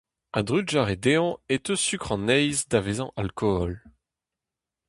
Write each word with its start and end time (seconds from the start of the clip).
A-drugarez 0.37 0.99
dezhañ 1.03 1.29
e 1.53 1.55
teu 1.63 1.77
sukr 1.81 2.11
an 2.15 2.29
heiz 2.31 2.59
da 2.71 2.79
vezañ 2.85 3.09
alkool. 3.21 3.73